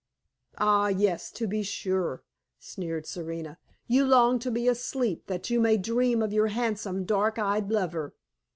[0.57, 2.23] "Ah, yes, to be sure!"
[2.57, 3.59] sneered Serena.
[3.85, 8.15] "You long to be asleep that you may dream of your handsome, dark eyed lover!